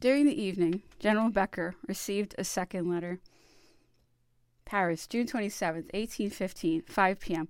During 0.00 0.24
the 0.24 0.42
evening, 0.42 0.82
General 0.98 1.28
Becker 1.28 1.74
received 1.86 2.34
a 2.38 2.44
second 2.44 2.88
letter. 2.88 3.20
Paris, 4.64 5.06
June 5.06 5.26
27th, 5.26 5.92
1815, 5.92 6.82
5 6.88 7.20
p.m. 7.20 7.48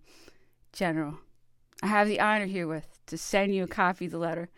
General, 0.72 1.18
I 1.80 1.86
have 1.86 2.08
the 2.08 2.18
honor 2.18 2.46
herewith 2.46 2.88
to 3.06 3.16
send 3.16 3.54
you 3.54 3.62
a 3.62 3.68
copy 3.68 4.06
of 4.06 4.10
the 4.10 4.18
letter 4.18 4.48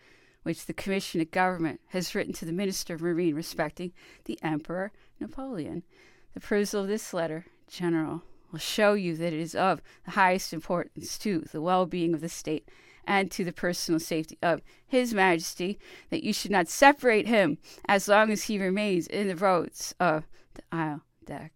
which 0.41 0.65
the 0.65 0.73
Commission 0.73 1.21
of 1.21 1.29
Government 1.29 1.81
has 1.89 2.15
written 2.15 2.33
to 2.33 2.45
the 2.45 2.51
Minister 2.51 2.95
of 2.95 3.01
Marine 3.01 3.35
respecting 3.35 3.93
the 4.25 4.39
Emperor 4.41 4.91
Napoleon. 5.19 5.83
The 6.33 6.39
perusal 6.39 6.81
of 6.81 6.87
this 6.87 7.13
letter, 7.13 7.45
General, 7.67 8.23
will 8.51 8.59
show 8.59 8.93
you 8.93 9.15
that 9.17 9.33
it 9.33 9.39
is 9.39 9.53
of 9.53 9.83
the 10.05 10.11
highest 10.11 10.51
importance 10.51 11.19
to 11.19 11.41
the 11.51 11.61
well 11.61 11.85
being 11.85 12.15
of 12.15 12.21
the 12.21 12.29
state 12.29 12.67
and 13.05 13.29
to 13.31 13.43
the 13.43 13.53
personal 13.53 13.99
safety 13.99 14.37
of 14.41 14.61
His 14.85 15.13
Majesty, 15.13 15.79
that 16.09 16.23
you 16.23 16.33
should 16.33 16.51
not 16.51 16.67
separate 16.67 17.27
him 17.27 17.57
as 17.85 18.07
long 18.07 18.31
as 18.31 18.43
he 18.43 18.59
remains 18.59 19.07
in 19.07 19.27
the 19.27 19.35
roads 19.35 19.93
of 19.99 20.27
the 20.53 20.63
Isle 20.71 21.01
d'Aix, 21.25 21.51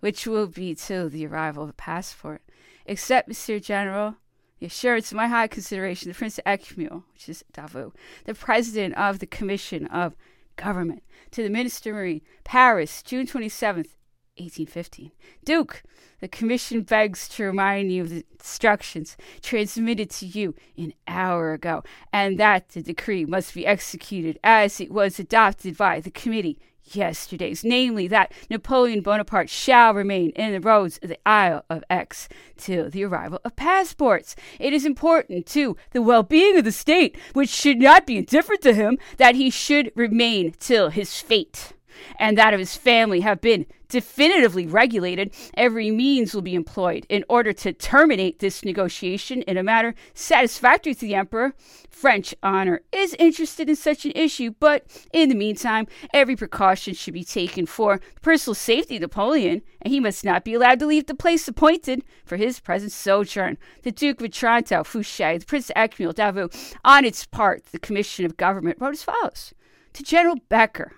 which 0.00 0.26
will 0.26 0.46
be 0.46 0.74
till 0.74 1.08
the 1.08 1.26
arrival 1.26 1.64
of 1.64 1.70
a 1.70 1.74
passport. 1.74 2.42
Except, 2.86 3.28
Monsieur 3.28 3.58
General, 3.58 4.16
the 4.58 4.66
assurance 4.66 5.10
of 5.10 5.16
my 5.16 5.28
high 5.28 5.46
consideration, 5.46 6.10
the 6.10 6.14
Prince 6.14 6.38
Eckmühl, 6.44 7.04
which 7.12 7.28
is 7.28 7.44
Davout, 7.52 7.94
the 8.24 8.34
President 8.34 8.94
of 8.94 9.18
the 9.18 9.26
Commission 9.26 9.86
of 9.86 10.14
Government, 10.56 11.02
to 11.30 11.42
the 11.42 11.50
Minister 11.50 11.94
Marine, 11.94 12.20
Paris, 12.44 13.02
June 13.02 13.26
27th, 13.26 13.96
1815. 14.36 15.12
Duke, 15.44 15.82
the 16.20 16.28
Commission 16.28 16.82
begs 16.82 17.28
to 17.28 17.44
remind 17.44 17.92
you 17.92 18.02
of 18.02 18.10
the 18.10 18.24
instructions 18.32 19.16
transmitted 19.42 20.10
to 20.10 20.26
you 20.26 20.54
an 20.76 20.92
hour 21.06 21.52
ago, 21.52 21.82
and 22.12 22.38
that 22.38 22.70
the 22.70 22.82
decree 22.82 23.24
must 23.24 23.54
be 23.54 23.66
executed 23.66 24.38
as 24.42 24.80
it 24.80 24.90
was 24.90 25.18
adopted 25.18 25.76
by 25.76 26.00
the 26.00 26.10
Committee 26.10 26.58
yesterday's, 26.94 27.64
namely 27.64 28.08
that 28.08 28.32
Napoleon 28.48 29.00
Bonaparte 29.00 29.50
shall 29.50 29.94
remain 29.94 30.30
in 30.30 30.52
the 30.52 30.60
roads 30.60 30.98
of 31.02 31.08
the 31.08 31.18
Isle 31.26 31.64
of 31.70 31.84
Aix 31.90 32.28
till 32.56 32.90
the 32.90 33.04
arrival 33.04 33.40
of 33.44 33.56
passports. 33.56 34.34
It 34.58 34.72
is 34.72 34.84
important 34.84 35.46
to 35.46 35.76
the 35.92 36.02
well 36.02 36.22
being 36.22 36.56
of 36.56 36.64
the 36.64 36.72
state, 36.72 37.16
which 37.32 37.50
should 37.50 37.78
not 37.78 38.06
be 38.06 38.16
indifferent 38.16 38.62
to 38.62 38.74
him, 38.74 38.98
that 39.18 39.34
he 39.34 39.50
should 39.50 39.92
remain 39.94 40.54
till 40.58 40.90
his 40.90 41.20
fate 41.20 41.72
and 42.18 42.36
that 42.38 42.54
of 42.54 42.60
his 42.60 42.76
family 42.76 43.20
have 43.20 43.40
been 43.40 43.66
definitively 43.90 44.66
regulated, 44.66 45.34
every 45.54 45.90
means 45.90 46.32
will 46.32 46.42
be 46.42 46.54
employed 46.54 47.04
in 47.08 47.24
order 47.28 47.52
to 47.52 47.72
terminate 47.72 48.38
this 48.38 48.64
negotiation 48.64 49.42
in 49.42 49.56
a 49.56 49.62
manner 49.62 49.94
satisfactory 50.14 50.94
to 50.94 51.00
the 51.00 51.14
emperor. 51.14 51.52
French 51.90 52.34
honor 52.42 52.80
is 52.92 53.14
interested 53.18 53.68
in 53.68 53.76
such 53.76 54.06
an 54.06 54.12
issue, 54.14 54.54
but 54.58 54.86
in 55.12 55.28
the 55.28 55.34
meantime, 55.34 55.86
every 56.14 56.36
precaution 56.36 56.94
should 56.94 57.12
be 57.12 57.24
taken 57.24 57.66
for 57.66 58.00
the 58.14 58.20
personal 58.20 58.54
safety 58.54 58.96
of 58.96 59.02
Napoleon, 59.02 59.60
and 59.82 59.92
he 59.92 60.00
must 60.00 60.24
not 60.24 60.44
be 60.44 60.54
allowed 60.54 60.78
to 60.78 60.86
leave 60.86 61.06
the 61.06 61.14
place 61.14 61.46
appointed 61.46 62.02
for 62.24 62.36
his 62.36 62.60
present 62.60 62.92
sojourn. 62.92 63.58
The 63.82 63.92
Duke 63.92 64.20
of 64.20 64.26
Otranto, 64.26 64.82
Fouché, 64.82 65.40
the 65.40 65.46
Prince 65.46 65.70
Eckmühl, 65.76 66.14
Davout, 66.14 66.76
on 66.84 67.04
its 67.04 67.26
part, 67.26 67.66
the 67.66 67.78
Commission 67.78 68.24
of 68.24 68.36
Government 68.36 68.78
wrote 68.80 68.94
as 68.94 69.02
follows 69.02 69.52
to 69.92 70.02
General 70.02 70.36
Becker. 70.48 70.92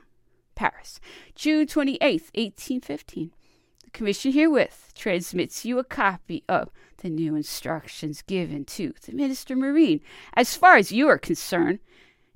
Paris, 0.62 1.00
June 1.34 1.66
28, 1.66 2.00
1815. 2.00 3.32
The 3.82 3.90
Commission 3.90 4.30
herewith 4.30 4.92
transmits 4.94 5.64
you 5.64 5.80
a 5.80 5.82
copy 5.82 6.44
of 6.48 6.70
the 6.98 7.10
new 7.10 7.34
instructions 7.34 8.22
given 8.22 8.64
to 8.66 8.94
the 9.04 9.12
Minister 9.12 9.56
Marine. 9.56 10.00
As 10.34 10.56
far 10.56 10.76
as 10.76 10.92
you 10.92 11.08
are 11.08 11.18
concerned, 11.18 11.80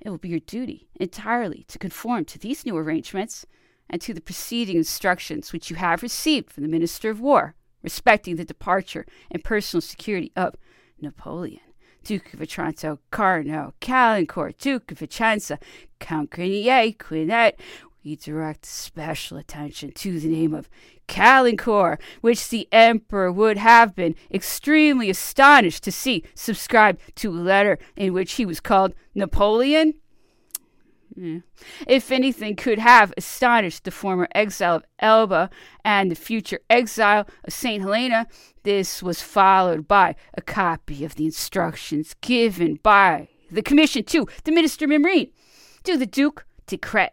it 0.00 0.10
will 0.10 0.18
be 0.18 0.30
your 0.30 0.40
duty 0.40 0.88
entirely 0.96 1.66
to 1.68 1.78
conform 1.78 2.24
to 2.24 2.38
these 2.40 2.66
new 2.66 2.76
arrangements 2.76 3.46
and 3.88 4.02
to 4.02 4.12
the 4.12 4.20
preceding 4.20 4.76
instructions 4.76 5.52
which 5.52 5.70
you 5.70 5.76
have 5.76 6.02
received 6.02 6.50
from 6.50 6.64
the 6.64 6.68
Minister 6.68 7.10
of 7.10 7.20
War 7.20 7.54
respecting 7.80 8.34
the 8.34 8.44
departure 8.44 9.06
and 9.30 9.44
personal 9.44 9.82
security 9.82 10.32
of 10.34 10.56
Napoleon. 11.00 11.60
Duke 12.02 12.34
of 12.34 12.40
Otranto, 12.40 13.00
Carnot, 13.10 13.78
Caulaincourt, 13.80 14.58
Duke 14.58 14.92
of 14.92 14.98
Vicenza, 14.98 15.58
Count 15.98 16.30
Grenier, 16.30 16.92
Quinette, 16.92 17.58
he 18.06 18.14
direct 18.14 18.64
special 18.64 19.36
attention 19.36 19.90
to 19.90 20.20
the 20.20 20.28
name 20.28 20.54
of 20.54 20.68
Caulaincourt, 21.08 21.98
which 22.20 22.48
the 22.50 22.68
emperor 22.70 23.32
would 23.32 23.58
have 23.58 23.96
been 23.96 24.14
extremely 24.32 25.10
astonished 25.10 25.82
to 25.82 25.90
see 25.90 26.22
subscribed 26.32 27.00
to 27.16 27.30
a 27.30 27.34
letter 27.34 27.80
in 27.96 28.12
which 28.12 28.34
he 28.34 28.46
was 28.46 28.60
called 28.60 28.94
Napoleon. 29.16 29.94
Yeah. 31.16 31.38
If 31.88 32.12
anything 32.12 32.54
could 32.54 32.78
have 32.78 33.12
astonished 33.16 33.82
the 33.82 33.90
former 33.90 34.28
exile 34.36 34.76
of 34.76 34.84
Elba 35.00 35.50
and 35.84 36.08
the 36.08 36.14
future 36.14 36.60
exile 36.70 37.26
of 37.42 37.52
St. 37.52 37.82
Helena, 37.82 38.28
this 38.62 39.02
was 39.02 39.20
followed 39.20 39.88
by 39.88 40.14
a 40.34 40.42
copy 40.42 41.04
of 41.04 41.16
the 41.16 41.24
instructions 41.24 42.14
given 42.20 42.78
by 42.84 43.30
the 43.50 43.62
commission 43.62 44.04
to 44.04 44.28
the 44.44 44.52
Minister 44.52 44.86
Marine, 44.86 45.32
to 45.82 45.96
the 45.96 46.06
Duke 46.06 46.46
Decrès, 46.68 47.08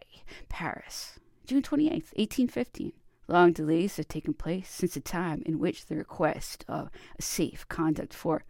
Paris, 0.49 1.19
June 1.45 1.61
28, 1.61 1.91
1815. 1.91 2.94
Long 3.27 3.53
delays 3.53 3.97
have 3.97 4.07
taken 4.07 4.33
place 4.33 4.69
since 4.69 4.95
the 4.95 4.99
time 4.99 5.44
in 5.45 5.59
which 5.59 5.85
the 5.85 5.95
request 5.95 6.66
of 6.67 6.89
a 7.17 7.21
safe 7.21 7.67
conduct 7.69 8.13
for 8.13 8.44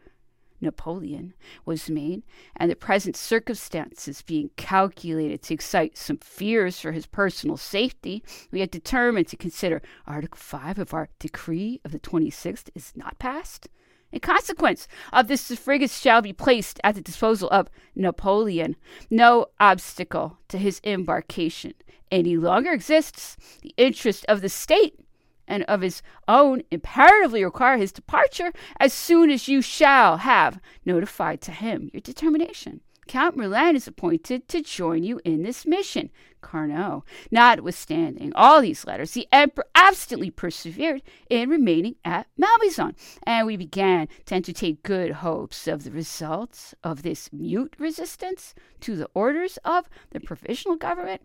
Napoleon 0.63 1.33
was 1.65 1.89
made, 1.89 2.23
and 2.55 2.71
the 2.71 2.75
present 2.75 3.15
circumstances 3.15 4.21
being 4.21 4.49
calculated 4.55 5.43
to 5.43 5.53
excite 5.53 5.97
some 5.97 6.17
fears 6.17 6.79
for 6.79 6.91
his 6.91 7.05
personal 7.05 7.57
safety, 7.57 8.23
we 8.49 8.61
had 8.61 8.71
determined 8.71 9.27
to 9.27 9.37
consider 9.37 9.81
Article 10.07 10.39
5 10.39 10.79
of 10.79 10.93
our 10.93 11.09
decree 11.19 11.81
of 11.83 11.91
the 11.91 11.99
26th 11.99 12.69
is 12.73 12.93
not 12.95 13.19
passed. 13.19 13.67
In 14.13 14.19
consequence 14.19 14.87
of 15.11 15.27
this, 15.27 15.47
the 15.47 15.55
frigates 15.57 15.99
shall 15.99 16.21
be 16.21 16.33
placed 16.33 16.79
at 16.83 16.93
the 16.93 17.01
disposal 17.01 17.49
of 17.49 17.71
Napoleon. 17.95 18.75
No 19.09 19.47
obstacle 19.59 20.37
to 20.49 20.59
his 20.59 20.79
embarkation 20.83 21.73
any 22.11 22.37
longer 22.37 22.71
exists. 22.71 23.35
The 23.63 23.73
interest 23.75 24.23
of 24.29 24.41
the 24.41 24.49
state 24.49 24.99
and 25.47 25.63
of 25.63 25.81
his 25.81 26.03
own 26.27 26.61
imperatively 26.69 27.43
require 27.43 27.77
his 27.77 27.91
departure 27.91 28.53
as 28.79 28.93
soon 28.93 29.31
as 29.31 29.47
you 29.47 29.63
shall 29.63 30.17
have 30.17 30.59
notified 30.85 31.41
to 31.41 31.51
him 31.51 31.89
your 31.91 32.01
determination. 32.01 32.81
Count 33.07 33.35
Merlin 33.35 33.75
is 33.75 33.87
appointed 33.87 34.47
to 34.47 34.61
join 34.61 35.03
you 35.03 35.19
in 35.23 35.43
this 35.43 35.65
mission. 35.65 36.09
Carnot, 36.41 37.03
notwithstanding 37.31 38.31
all 38.35 38.61
these 38.61 38.85
letters, 38.85 39.11
the 39.11 39.27
emperor 39.31 39.65
obstinately 39.75 40.29
persevered 40.29 41.01
in 41.29 41.49
remaining 41.49 41.95
at 42.03 42.27
Malmaison, 42.37 42.95
and 43.23 43.47
we 43.47 43.57
began 43.57 44.07
to 44.25 44.35
entertain 44.35 44.77
good 44.83 45.11
hopes 45.11 45.67
of 45.67 45.83
the 45.83 45.91
results 45.91 46.75
of 46.83 47.03
this 47.03 47.31
mute 47.31 47.75
resistance 47.77 48.53
to 48.81 48.95
the 48.95 49.09
orders 49.13 49.57
of 49.63 49.89
the 50.11 50.19
provisional 50.19 50.75
government. 50.75 51.21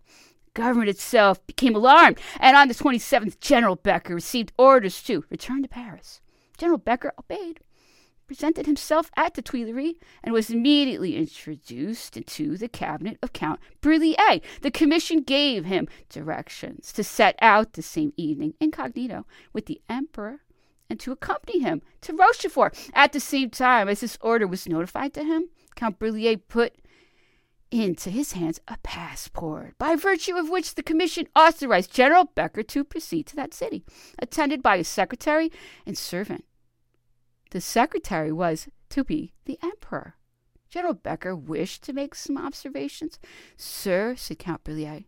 Government 0.53 0.89
itself 0.89 1.45
became 1.45 1.75
alarmed, 1.75 2.19
and 2.39 2.55
on 2.57 2.67
the 2.67 2.73
27th, 2.73 3.39
General 3.39 3.75
Becker 3.75 4.15
received 4.15 4.51
orders 4.57 5.01
to 5.03 5.23
return 5.29 5.61
to 5.61 5.69
Paris. 5.69 6.21
General 6.57 6.79
Becker 6.79 7.13
obeyed 7.17 7.59
presented 8.29 8.67
himself 8.67 9.09
at 9.17 9.33
the 9.33 9.41
Tuileries 9.41 9.95
and 10.23 10.31
was 10.31 10.51
immediately 10.51 11.17
introduced 11.17 12.15
into 12.15 12.57
the 12.57 12.69
cabinet 12.69 13.17
of 13.23 13.33
Count 13.33 13.59
Berlier. 13.81 14.39
The 14.61 14.69
commission 14.69 15.23
gave 15.23 15.65
him 15.65 15.87
directions 16.09 16.93
to 16.93 17.03
set 17.03 17.35
out 17.41 17.73
the 17.73 17.81
same 17.81 18.13
evening 18.17 18.53
incognito 18.59 19.25
with 19.51 19.65
the 19.65 19.81
emperor 19.89 20.41
and 20.91 20.99
to 20.99 21.11
accompany 21.11 21.57
him 21.57 21.81
to 22.01 22.13
Rochefort. 22.13 22.91
At 22.93 23.13
the 23.13 23.19
same 23.19 23.49
time 23.49 23.89
as 23.89 24.01
this 24.01 24.19
order 24.21 24.45
was 24.45 24.69
notified 24.69 25.15
to 25.15 25.23
him, 25.23 25.49
Count 25.75 25.97
Berlier 25.97 26.37
put 26.37 26.75
into 27.71 28.11
his 28.11 28.33
hands 28.33 28.59
a 28.67 28.77
passport, 28.83 29.75
by 29.79 29.95
virtue 29.95 30.37
of 30.37 30.51
which 30.51 30.75
the 30.75 30.83
commission 30.83 31.27
authorized 31.35 31.91
General 31.91 32.25
Becker 32.35 32.61
to 32.61 32.83
proceed 32.83 33.25
to 33.25 33.35
that 33.37 33.55
city, 33.55 33.83
attended 34.19 34.61
by 34.61 34.77
his 34.77 34.87
secretary 34.87 35.51
and 35.87 35.97
servant. 35.97 36.45
The 37.51 37.61
secretary 37.61 38.31
was 38.31 38.67
to 38.89 39.03
be 39.03 39.33
the 39.45 39.57
emperor. 39.63 40.15
General 40.69 40.93
Becker 40.93 41.35
wished 41.35 41.83
to 41.83 41.93
make 41.93 42.13
some 42.13 42.37
observations. 42.37 43.19
Sir, 43.57 44.15
said 44.15 44.37
Count 44.37 44.63
Berlier, 44.63 45.05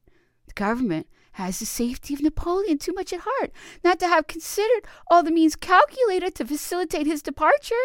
the 0.47 0.53
government 0.53 1.07
has 1.33 1.59
the 1.59 1.65
safety 1.65 2.13
of 2.13 2.21
Napoleon 2.21 2.77
too 2.77 2.93
much 2.93 3.13
at 3.13 3.21
heart, 3.23 3.51
not 3.83 3.99
to 3.99 4.07
have 4.07 4.27
considered 4.27 4.83
all 5.09 5.23
the 5.23 5.31
means 5.31 5.55
calculated 5.55 6.35
to 6.35 6.45
facilitate 6.45 7.05
his 7.05 7.21
departure, 7.21 7.75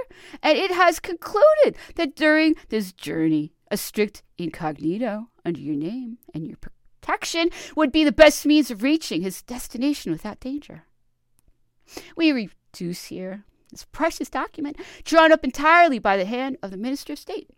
and 0.42 0.56
it 0.58 0.70
has 0.70 0.98
concluded 0.98 1.76
that 1.94 2.16
during 2.16 2.56
this 2.70 2.92
journey 2.92 3.52
a 3.70 3.76
strict 3.76 4.22
incognito 4.38 5.28
under 5.44 5.60
your 5.60 5.76
name 5.76 6.18
and 6.34 6.46
your 6.46 6.56
protection 6.56 7.50
would 7.76 7.92
be 7.92 8.04
the 8.04 8.10
best 8.10 8.46
means 8.46 8.70
of 8.70 8.82
reaching 8.82 9.22
his 9.22 9.42
destination 9.42 10.10
without 10.10 10.40
danger. 10.40 10.84
We 12.16 12.32
reduce 12.32 13.06
here 13.06 13.44
this 13.70 13.84
precious 13.84 14.28
document, 14.28 14.76
drawn 15.04 15.32
up 15.32 15.44
entirely 15.44 15.98
by 15.98 16.16
the 16.16 16.24
hand 16.24 16.56
of 16.62 16.70
the 16.70 16.76
Minister 16.76 17.14
of 17.14 17.18
State, 17.18 17.50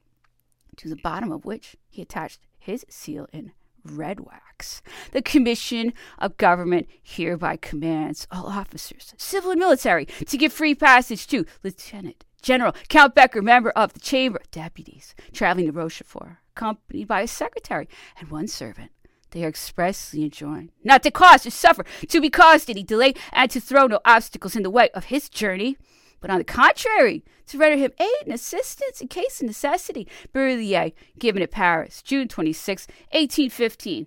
to 0.76 0.88
the 0.88 0.96
bottom 0.96 1.32
of 1.32 1.44
which 1.44 1.76
he 1.88 2.02
attached 2.02 2.40
his 2.58 2.84
seal 2.88 3.26
in 3.32 3.52
red 3.84 4.20
wax. 4.20 4.82
The 5.12 5.22
Commission 5.22 5.92
of 6.18 6.36
Government 6.36 6.88
hereby 7.02 7.56
commands 7.56 8.26
all 8.30 8.46
officers, 8.46 9.14
civil 9.16 9.50
and 9.50 9.60
military, 9.60 10.06
to 10.06 10.36
give 10.36 10.52
free 10.52 10.74
passage 10.74 11.26
to 11.28 11.46
Lieutenant 11.62 12.24
General 12.42 12.74
Count 12.88 13.14
Becker, 13.14 13.42
member 13.42 13.70
of 13.70 13.92
the 13.92 14.00
Chamber 14.00 14.38
of 14.38 14.50
Deputies, 14.50 15.14
traveling 15.32 15.66
to 15.66 15.72
Rochefort, 15.72 16.36
accompanied 16.56 17.08
by 17.08 17.22
a 17.22 17.26
secretary 17.26 17.88
and 18.18 18.30
one 18.30 18.46
servant. 18.46 18.90
They 19.30 19.44
are 19.44 19.48
expressly 19.48 20.24
enjoined 20.24 20.70
not 20.84 21.02
to 21.02 21.10
cause 21.10 21.46
or 21.46 21.50
suffer, 21.50 21.84
to 22.08 22.20
be 22.20 22.30
caused 22.30 22.70
any 22.70 22.82
delay, 22.82 23.14
and 23.32 23.50
to 23.50 23.60
throw 23.60 23.86
no 23.86 24.00
obstacles 24.04 24.56
in 24.56 24.62
the 24.62 24.70
way 24.70 24.88
of 24.94 25.06
his 25.06 25.28
journey 25.28 25.76
but 26.20 26.30
on 26.30 26.38
the 26.38 26.44
contrary, 26.44 27.24
to 27.46 27.58
render 27.58 27.76
him 27.76 27.92
aid 28.00 28.24
and 28.24 28.34
assistance 28.34 29.00
in 29.00 29.08
case 29.08 29.40
of 29.40 29.46
necessity. 29.46 30.08
Berlier, 30.32 30.92
given 31.18 31.42
at 31.42 31.50
Paris, 31.50 32.02
June 32.02 32.28
26, 32.28 32.86
1815. 33.12 34.06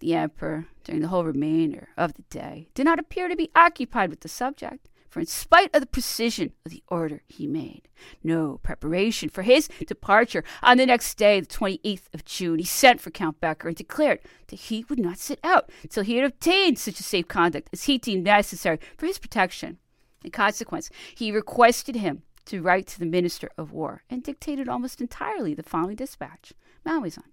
The 0.00 0.14
emperor, 0.14 0.66
during 0.84 1.02
the 1.02 1.08
whole 1.08 1.24
remainder 1.24 1.88
of 1.96 2.14
the 2.14 2.22
day, 2.30 2.68
did 2.74 2.84
not 2.84 3.00
appear 3.00 3.28
to 3.28 3.36
be 3.36 3.50
occupied 3.56 4.10
with 4.10 4.20
the 4.20 4.28
subject, 4.28 4.88
for 5.08 5.20
in 5.20 5.26
spite 5.26 5.74
of 5.74 5.80
the 5.80 5.86
precision 5.86 6.52
of 6.64 6.72
the 6.72 6.82
order 6.88 7.22
he 7.26 7.46
made, 7.46 7.88
no 8.22 8.58
preparation 8.62 9.28
for 9.28 9.42
his 9.42 9.68
departure, 9.86 10.44
on 10.62 10.76
the 10.76 10.86
next 10.86 11.14
day, 11.16 11.40
the 11.40 11.46
28th 11.46 12.12
of 12.12 12.24
June, 12.24 12.58
he 12.58 12.64
sent 12.64 13.00
for 13.00 13.10
Count 13.10 13.40
Becker 13.40 13.68
and 13.68 13.76
declared 13.76 14.20
that 14.48 14.60
he 14.60 14.84
would 14.88 14.98
not 14.98 15.18
sit 15.18 15.40
out 15.42 15.70
till 15.88 16.02
he 16.02 16.16
had 16.16 16.24
obtained 16.24 16.78
such 16.78 17.00
a 17.00 17.02
safe 17.02 17.28
conduct 17.28 17.68
as 17.72 17.84
he 17.84 17.98
deemed 17.98 18.24
necessary 18.24 18.78
for 18.96 19.06
his 19.06 19.18
protection. 19.18 19.78
In 20.24 20.30
consequence, 20.30 20.90
he 21.14 21.32
requested 21.32 21.96
him 21.96 22.22
to 22.46 22.62
write 22.62 22.86
to 22.88 22.98
the 22.98 23.06
Minister 23.06 23.50
of 23.56 23.72
War 23.72 24.02
and 24.08 24.22
dictated 24.22 24.68
almost 24.68 25.00
entirely 25.00 25.54
the 25.54 25.62
following 25.62 25.96
dispatch 25.96 26.52
Malmaison, 26.84 27.24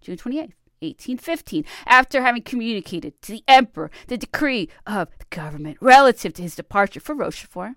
June 0.00 0.16
28th. 0.16 0.52
1815, 0.80 1.64
after 1.86 2.22
having 2.22 2.42
communicated 2.42 3.20
to 3.22 3.32
the 3.32 3.44
Emperor 3.46 3.90
the 4.08 4.16
decree 4.16 4.68
of 4.86 5.08
the 5.18 5.26
government 5.30 5.78
relative 5.80 6.32
to 6.34 6.42
his 6.42 6.56
departure 6.56 7.00
for 7.00 7.14
Rochefort, 7.14 7.72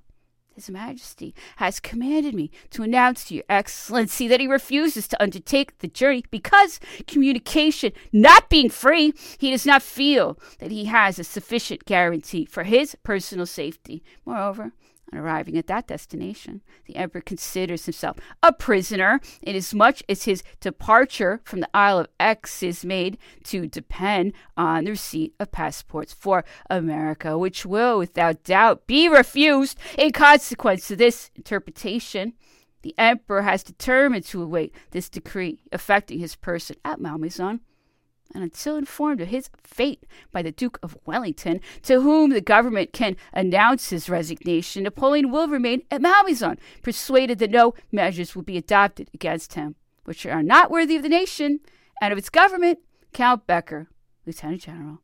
his 0.56 0.70
Majesty 0.70 1.34
has 1.58 1.80
commanded 1.80 2.36
me 2.36 2.52
to 2.70 2.84
announce 2.84 3.26
to 3.26 3.36
your 3.36 3.44
Excellency 3.50 4.28
that 4.28 4.40
he 4.40 4.48
refuses 4.48 5.08
to 5.08 5.22
undertake 5.22 5.80
the 5.80 5.88
journey 5.88 6.24
because, 6.30 6.80
communication 7.08 7.92
not 8.12 8.50
being 8.50 8.70
free, 8.70 9.14
he 9.40 9.50
does 9.50 9.66
not 9.66 9.82
feel 9.82 10.40
that 10.60 10.72
he 10.72 10.86
has 10.86 11.18
a 11.18 11.24
sufficient 11.24 11.86
guarantee 11.86 12.46
for 12.46 12.64
his 12.64 12.96
personal 13.04 13.48
safety. 13.48 14.04
Moreover, 14.26 14.74
on 15.14 15.22
arriving 15.24 15.58
at 15.58 15.68
that 15.68 15.88
destination, 15.88 16.62
the 16.86 16.96
emperor 16.96 17.22
considers 17.22 17.86
himself 17.86 18.18
a 18.42 18.52
prisoner, 18.52 19.20
inasmuch 19.42 19.98
as 20.10 20.24
his 20.24 20.44
departure 20.60 21.42
from 21.44 21.60
the 21.60 21.70
Isle 21.74 22.00
of 22.00 22.08
Aix 22.20 22.64
is 22.64 22.84
made 22.84 23.18
to 23.46 23.68
depend 23.68 24.34
on 24.58 24.86
the 24.86 24.92
receipt 24.92 25.34
of 25.40 25.52
passports 25.52 26.14
for 26.14 26.44
America, 26.70 27.38
which 27.38 27.66
will, 27.66 28.00
without 28.00 28.44
doubt, 28.44 28.88
be 28.88 29.08
refused 29.08 29.78
in 29.98 30.12
consequence 30.12 30.90
of 30.90 30.98
this 30.98 31.30
interpretation. 31.36 32.34
The 32.82 32.96
emperor 32.98 33.44
has 33.44 33.64
determined 33.64 34.26
to 34.26 34.42
await 34.42 34.74
this 34.92 35.10
decree 35.10 35.60
affecting 35.72 36.20
his 36.20 36.36
person 36.36 36.76
at 36.84 37.00
Malmaison 37.00 37.62
and 38.34 38.44
until 38.44 38.76
informed 38.76 39.22
of 39.22 39.28
his 39.30 39.50
fate 39.64 40.06
by 40.32 40.42
the 40.42 40.52
Duke 40.52 40.80
of 40.82 40.98
Wellington, 41.06 41.62
to 41.84 42.02
whom 42.02 42.30
the 42.30 42.42
government 42.42 42.94
can 42.94 43.16
announce 43.34 43.90
his 43.90 44.10
resignation, 44.10 44.84
Napoleon 44.84 45.32
will 45.32 45.48
remain 45.48 45.84
at 45.92 46.02
Malmaison, 46.02 46.58
persuaded 46.82 47.40
that 47.40 47.52
no 47.52 47.74
measures 47.92 48.36
will 48.36 48.44
be 48.44 48.58
adopted 48.58 49.10
against 49.14 49.54
him, 49.54 49.76
which 50.06 50.26
are 50.26 50.44
not 50.44 50.72
worthy 50.72 50.96
of 50.96 51.04
the 51.04 51.10
nation 51.10 51.60
and 52.02 52.12
of 52.12 52.18
its 52.18 52.30
government. 52.30 52.80
Count 53.14 53.46
Becker, 53.46 53.90
Lieutenant 54.26 54.62
General. 54.62 55.00